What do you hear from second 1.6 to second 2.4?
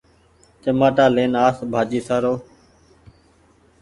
ڀآڃي سآرو